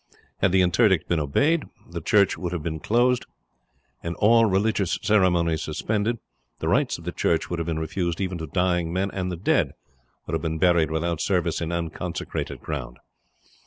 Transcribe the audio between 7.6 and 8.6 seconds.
been refused even to